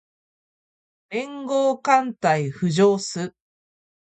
[1.09, 3.35] 連合艦隊浮上す